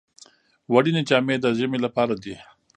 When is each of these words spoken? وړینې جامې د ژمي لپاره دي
وړینې 0.73 1.01
جامې 1.09 1.35
د 1.41 1.45
ژمي 1.57 1.79
لپاره 1.85 2.13
دي 2.23 2.35